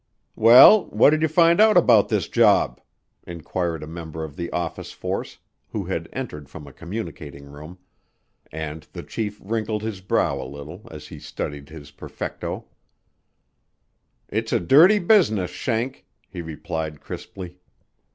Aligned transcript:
"Well, 0.35 0.85
what 0.87 1.11
did 1.11 1.21
you 1.21 1.27
find 1.27 1.61
out 1.61 1.77
about 1.77 2.09
this 2.09 2.27
job?" 2.27 2.81
inquired 3.27 3.83
a 3.83 3.87
member 3.87 4.23
of 4.23 4.35
the 4.35 4.49
office 4.49 4.93
force 4.93 5.37
who 5.69 5.83
had 5.83 6.09
entered 6.11 6.49
from 6.49 6.65
a 6.65 6.73
communicating 6.73 7.45
room, 7.45 7.77
and 8.51 8.81
the 8.93 9.03
chief 9.03 9.39
wrinkled 9.43 9.83
his 9.83 10.01
brow 10.01 10.41
a 10.41 10.43
little 10.49 10.87
as 10.89 11.09
he 11.09 11.19
studied 11.19 11.69
his 11.69 11.91
perfecto. 11.91 12.65
"It's 14.27 14.51
a 14.51 14.59
dirty 14.59 14.97
business, 14.97 15.51
Schenk," 15.51 16.07
he 16.27 16.41
replied 16.41 16.99
crisply. 16.99 17.59